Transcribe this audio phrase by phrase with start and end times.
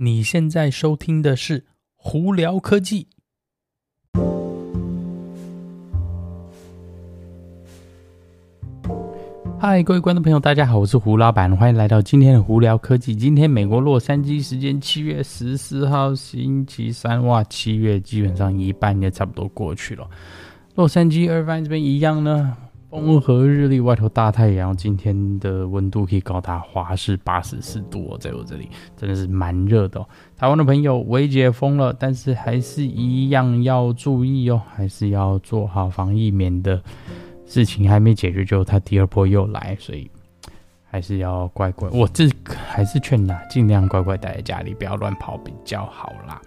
[0.00, 1.58] 你现在收听的是
[1.96, 3.08] 《胡聊科技》。
[9.58, 13.16] 嗨，各位观众朋友，大家好，我是胡老板，欢迎来到今天的《胡聊科技》。
[13.18, 20.08] 今天美国洛杉矶时间七月十四号星期三，哇，七月基本上一半也差不多过去了。
[20.76, 22.56] 洛杉矶、二番这边一样呢。
[22.90, 24.74] 风和日丽，外头大太阳。
[24.74, 30.08] 今天的温度可以高达华氏八十四度哦，在我这里真的是蛮热的哦。
[30.36, 36.82] 台湾的朋友微解封了，但是还是一样要注意哦，还是要做好防疫，免得
[37.44, 40.10] 事情还没解决就他第二波又来，所以
[40.90, 41.90] 还是要乖乖。
[41.90, 46.40] 我这还是劝呐，尽量乖乖待在家里，不要乱跑比较好啦。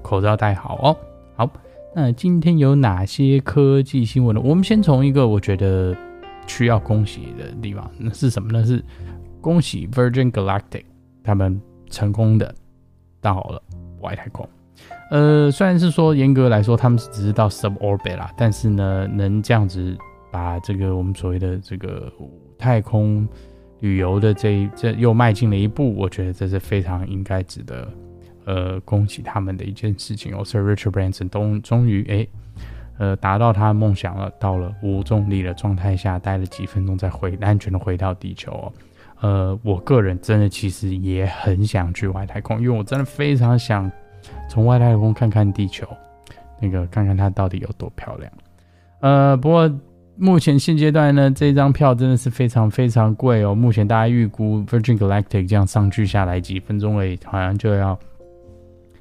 [0.00, 0.96] 口罩戴好哦，
[1.34, 1.50] 好。
[1.94, 4.40] 那今天有哪些科技新闻呢？
[4.44, 5.96] 我们先从一个我觉得
[6.46, 8.64] 需要恭喜的地方，那是什么呢？
[8.64, 8.84] 是
[9.40, 10.84] 恭喜 Virgin Galactic
[11.24, 12.54] 他们成功的
[13.20, 13.60] 到了
[14.00, 14.48] 外太空。
[15.10, 19.96] 呃，虽然是说严格来说他们只是到 suborbit 啦，但是呢，能这样子
[20.30, 22.12] 把这个我们所谓的这个
[22.58, 23.26] 太空
[23.80, 27.88] 旅游的这这又迈进了一步，我觉得这是非常应该值得。
[28.48, 32.26] 呃，恭喜他们的一件事情哦，Sir Richard Branson 终终于哎，
[32.96, 38.72] 呃，达到他的梦想了，到了无重力的状态下待了几分钟，再回安全的回到地球哦。
[39.20, 43.90] 呃，我个人真的其实也很想去外太空，因为我真的非常想
[44.48, 45.86] 从外太空看看地球，
[46.58, 48.32] 那个看看它到底有多漂亮。
[49.00, 49.70] 呃，不过
[50.16, 53.54] 目前现阶段呢，这张票真的是非常非常贵哦。
[53.54, 57.98] 目前大家预估 Virgin Galactic 这样上去下来几分钟而已，好像就要。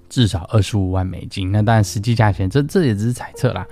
[0.09, 3.65] 至少二十五万美金，那当然实际价钱这这也只是猜测啦，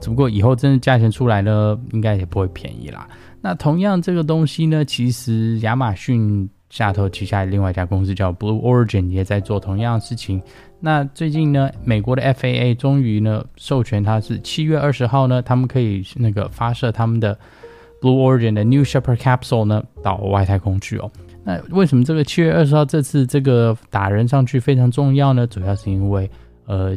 [0.00, 3.08] 只不过以后真的价钱出来呢，应该也不会便宜啦。
[3.40, 10.40] 那同样这个东西呢，其实亚马逊下头旗下另外一家公司叫 Blue Origin 也在做同样的事情。
[10.80, 17.38] 那最近呢，美国的 FAA 终于呢授权它是七月二十号呢，他们可以那个发射他们的
[18.00, 21.10] Blue Origin 的 New Shepard Capsule 呢到外太空去哦。
[21.44, 25.46] 那为什么这个七月二十号这次这个打人上去非常重要呢？
[25.46, 26.30] 主要是因为，
[26.66, 26.96] 呃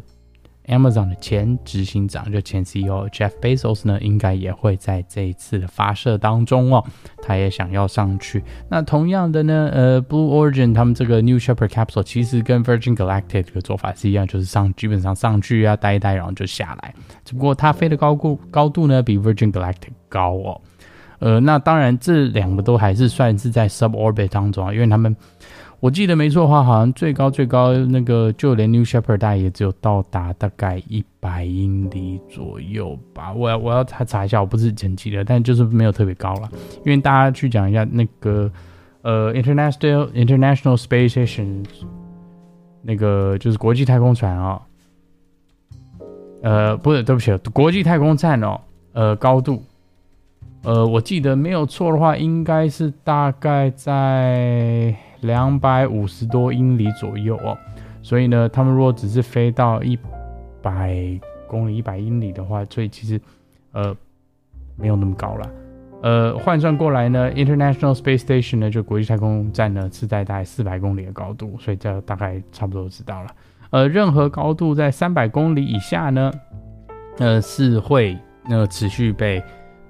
[0.67, 6.83] ，Amazon 的前执行长就前 CEO Jeff Bezos 呢，应该也会在这一次的发射当中哦，
[7.21, 8.43] 他也想要上去。
[8.69, 16.93] 那同样的呢，呃，Blue Origin 他们这个 New Shepard Capsule 其实跟 Virgin Galactic 的做法是一样，就是上基本上上去啊待一待，然后就下来。
[17.23, 20.61] 只不过它飞的高度高度呢比 Virgin Galactic 高哦。
[21.19, 25.15] 呃，那当然，这两个都还是算是在 suborbit 当中啊，因为他们，
[25.79, 33.33] 我记得没错的话，好像最高最高那个就连 New Shepard 大也只有到达大概一百英里左右吧。
[33.33, 36.49] 我要我要查查一下，我不是很记得，但就是没有特别高了。
[36.83, 38.51] 因为大家去讲一下那个
[39.01, 41.63] 呃 International International Space Station
[42.81, 44.61] 那个就是国际太空船啊、哦，
[46.43, 48.59] 呃，不是，对不起，国际太空站哦，
[48.93, 49.63] 呃，高度。
[50.65, 57.55] 呃，我记得没有错的话，应该是大概在两百五十多英里左右哦。
[58.01, 59.95] 所以呢，他们如果只是飞到一
[60.63, 63.21] 百公里、一百英里的话，所以其实
[63.73, 63.95] 呃
[64.75, 65.51] 没有那么高了。
[66.01, 73.29] 呃，换算过来呢，International Space Station 呢，就国际太空站呢，是在大概四百公里的高度，所以这大概差不多知道了。
[73.69, 76.31] 呃，任何高度在三百公里以下呢，
[77.19, 78.17] 呃，是会
[78.49, 79.43] 那持续被。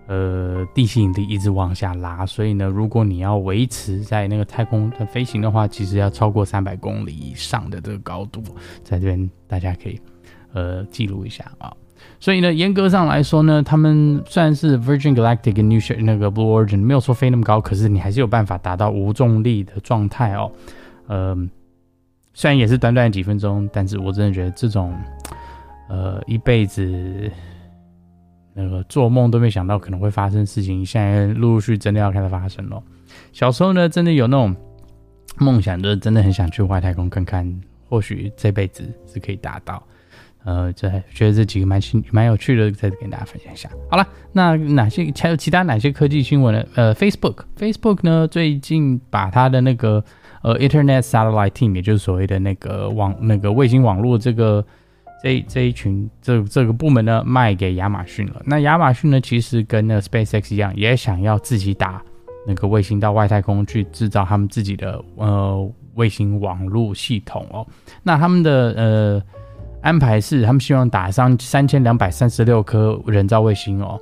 [0.08, 8.44] 呃，地心引力一直往下拉，所以呢，如果你要维持在那个太空的飞行的话，其实要超过三百公里以上的这个高度，
[8.84, 10.00] 在这边大家可以
[10.54, 11.74] 呃记录一下啊。
[12.20, 20.52] 所以呢，严格上来说呢，他们虽然是 Virgin Galactic 跟 New Shepard 那个 Blue Origin 没有说飞那么高，可是你还是有办法达到无重力的状态哦。
[21.08, 21.36] 呃，
[22.36, 24.96] 虽然也是短短几分钟，但是我真的觉得这种
[25.90, 27.32] 呃一辈子。
[28.58, 32.82] 那个做梦都没想到可能会发生的事情，现在陆陆续续真的要开始发生了。
[33.34, 34.56] 小时候呢，真的有那种
[35.38, 39.84] 梦想，就是真的很想去外太空看看，或许这辈子是可以达到。
[40.46, 43.70] 呃，这觉得这几个蛮新蛮有趣的，再跟大家分享一下。
[43.90, 46.66] 好了，那哪些还有其他哪些科技新闻呢？
[46.76, 50.02] 呃，Facebook，Facebook 呢最近把它的那个
[50.42, 54.66] 呃 Internet Satellite Team，也就是所谓的那个网那个卫星网络这个。
[55.26, 58.44] 这这一群这这个部门呢，卖给亚马逊了。
[58.46, 62.00] 那亚马逊呢，其实跟那 SpaceX 一样，也想要自己打
[62.46, 67.66] 那个卫星到外太空去制造他们自己的呃卫星网络系统哦。
[68.04, 69.24] 那他们的呃
[69.82, 74.00] 安排是，他们希望打上三千两百三十六颗人造卫星哦，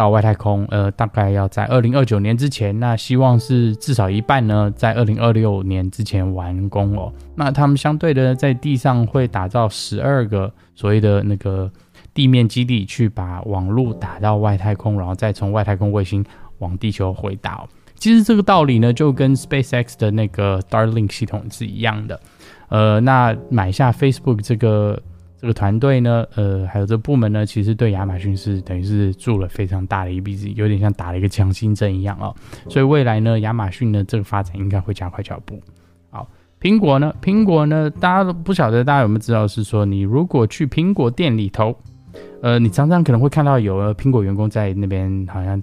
[0.00, 7.12] 到外太空，呃，大概要在二零二九年之前，那希望是至少一半呢，在二零二六年之前完工哦。
[7.34, 11.70] 那他们相对的在地上会打造十二个所谓的那个
[12.14, 16.24] 地面基地，去把网路打到外太空，然后再从外太空卫星
[16.60, 17.66] 往地球回打。
[17.96, 22.18] 其实这个道理呢，就跟 SpaceX 的那个 Starlink 系统是一样的。
[22.70, 24.98] 呃，那买下 Facebook 这个。
[25.40, 32.34] 这个团队呢，呃，还有这个部门呢，其实对亚马逊是等于是注了非常大的一笔，有点像打了一个强心针一样哦。
[32.68, 35.58] 所以未来呢，亚马逊呢这个发展应该会加快脚步。
[36.10, 36.28] 好，
[36.60, 41.74] 苹果呢，苹果呢，大家都不晓得大家有没有知道是说，你如果去苹果店里头，
[42.42, 45.58] 呃，你常常可能会看到有苹果员工在那边好像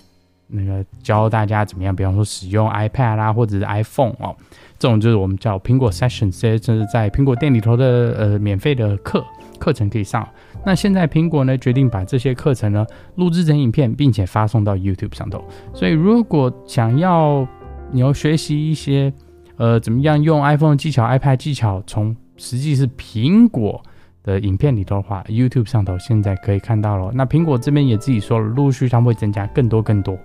[0.48, 4.36] 那个教大家怎么样，比方说使用 iPad 啦，或者是 iPhone 哦，
[4.80, 9.24] 这种就是我们叫苹果 Session，这些就是在苹果店里头的呃免费的课。
[9.60, 10.26] 课程可以上，
[10.64, 12.86] 那现在苹果呢决定把这些课程呢
[13.16, 15.44] 录制成影片，并且发送到 YouTube 上头。
[15.74, 17.46] 所以如果想要
[17.92, 19.12] 你要学习一些
[19.56, 23.82] 呃怎么样用 iPhone 技巧、iPad 技巧，从实际是苹果
[24.22, 27.12] 的影片里头的话，YouTube 上头现在可以看到了。
[27.16, 30.16] 那苹果这边也自己说了，陆续它会增加更多更多。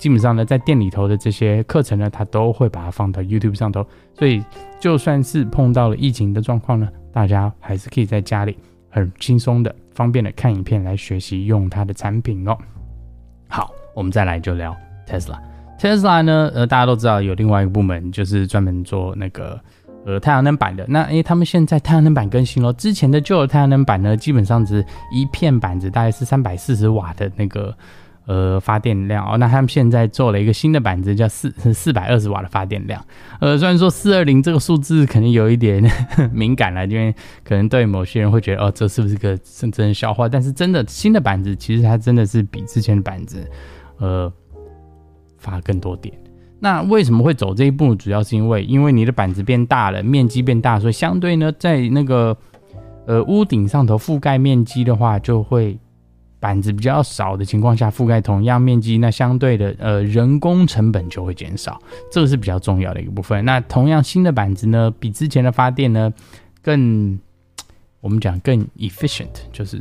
[0.00, 3.86] 基本上呢，在店里头的这些课程呢，他都会把它放到 YouTube 上头。
[4.14, 4.42] 所以
[4.80, 8.56] 就算是碰到了疫情的状况呢，大家还是可以在家里。
[8.92, 12.58] 很轻松的、方便的看影片来学习用它的产品哦。
[13.48, 14.76] 好，我们再来就聊
[15.06, 15.38] Tesla。
[15.78, 19.60] Tesla 呢，呃，大家都知道有另外一个部门，就是专门做那个
[20.04, 20.84] 呃太阳能板的。
[20.88, 27.72] 那诶，他们现在太阳能板更新了，之前的旧的太阳能板呢，基本上只是一片板子，大概是三百四十瓦的那个。
[28.30, 33.04] 呃，发电量哦，那他们现在做了一个新的板子，叫四四百二十瓦的发电量。
[33.40, 35.82] 呃，虽然说四二零这个数字可能有一点
[36.32, 37.12] 敏感了，因为
[37.42, 40.28] 可能对某些人会觉得哦，这是不是个真真的笑话？
[40.28, 43.44] 但是真的新的板子，其实它真的是比之前的板子，
[43.98, 44.32] 呃，
[45.36, 46.14] 发更多电。
[46.60, 47.96] 那为什么会走这一步？
[47.96, 52.36] 主要是因为因为你的板子变大了，面积变大，所以相对呢，在那个
[53.08, 55.76] 呃屋顶上头覆盖面积的话，就会。
[56.40, 61.78] 板子比较少的情况下，覆盖同样面积，那相对的呃人工成本就会减少，
[62.10, 63.44] 这个是比较重要的一个部分。
[63.44, 66.10] 那同样新的板子呢，比之前的发电呢
[66.62, 67.18] 更，
[68.00, 69.78] 我们讲更 efficient，就是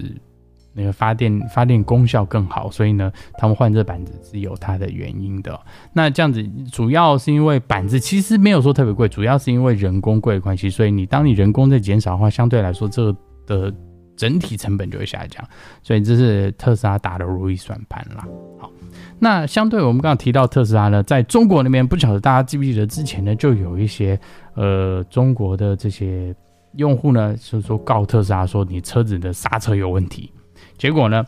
[0.73, 5.57] 那个发电发电功效更好，所以呢，他们换这板子是有它的原因的。
[5.93, 13.17] 那这样子主要是因为板子其实没有说特别贵，主要是因为人工贵的关系，所以你当你人工在减少的话，相对来说这个
[13.47, 13.73] 的。
[14.19, 15.41] 整体成本就会下降，
[15.81, 18.27] 所以这是特斯拉打的如意算盘啦。
[18.57, 18.69] 好，
[19.17, 24.19] 那相对我们刚刚提到特斯拉呢，在中国那边不晓得大家记不记得之前呢，就有一些
[24.55, 26.35] 呃中国的这些
[26.73, 30.29] 用户呢，就是说告特斯拉说你车子的刹车有问题，
[30.77, 31.25] 结果呢，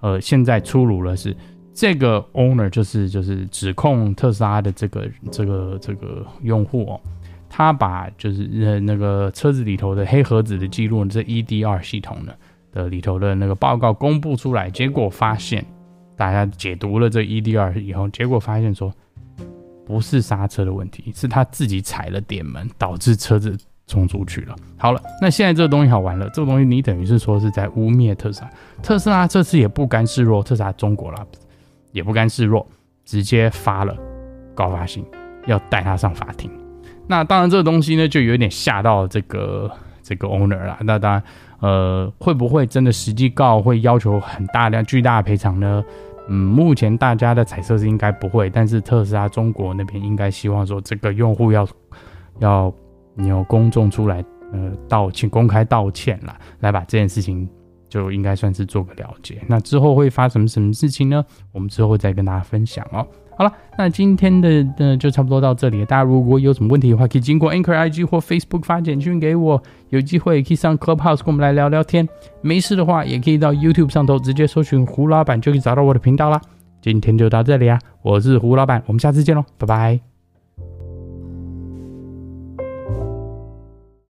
[0.00, 1.36] 呃现在出炉了是
[1.72, 7.00] 这个 owner 就是就是指控特斯拉的这个这个这个用户哦。
[7.54, 12.32] 他把就是呃那个车子里头的黑盒子的记录，这 EDR 系统呢
[12.72, 15.62] 的里头的那个报告公布出来，结果发现，
[16.16, 18.90] 大家解读了这 EDR 以后，结果发现说，
[19.84, 23.54] 不是刹车的问题，是他自己踩了点门，导致车子
[23.86, 24.56] 冲出去了。
[24.78, 28.50] 好了，那现在这个东西好玩了，这个东西你等于是说是在污蔑特斯拉，
[28.82, 31.26] 特斯拉这次也不甘示弱，特斯拉中国啦，
[31.90, 32.66] 也不甘示弱，
[33.04, 33.94] 直接发了
[34.54, 35.04] 告发信，
[35.46, 36.50] 要带他上法庭。
[37.06, 39.70] 那当然，这个东西呢，就有点吓到这个
[40.02, 40.78] 这个 owner 了。
[40.82, 41.22] 那当然，
[41.60, 45.84] 呃，会不会真的实际告会要求很大量巨大的赔偿呢？
[46.28, 51.66] 嗯，目前大家的猜测是应该不会，但是特斯拉中国那边应该希望说，这个用户要
[52.38, 52.72] 要
[53.16, 57.46] 有公众出来呃道歉，公开道歉啦，来把这件事情
[57.88, 59.42] 就应该算是做个了结。
[59.48, 61.24] 那之后会发生什么事情呢？
[61.50, 63.04] 我们之后再跟大家分享哦。
[63.36, 65.84] 好了，那今天的呢就差不多到这里。
[65.84, 69.62] 大家如果有什么问题的话，可以经过 Anchor IG 或 Facebook 发简讯给我。
[69.88, 72.08] 有机会可以上 Clubhouse 跟我们来聊聊天。
[72.40, 76.40] 没事的话，也可以到 YouTube 上头直接搜寻胡老板，就可以找到我的频道啦。
[76.80, 80.11] 今天就到这里啊，我是胡老板，我们下次见喽，拜拜。